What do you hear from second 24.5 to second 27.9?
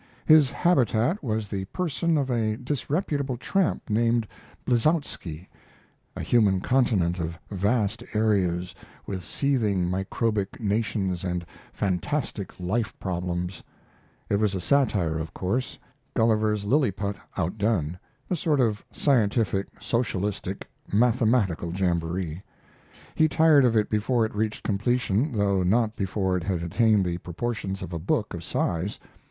completion, though not before it had attained the proportions